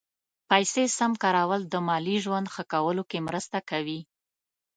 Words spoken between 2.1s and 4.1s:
ژوند ښه کولو کې مرسته کوي.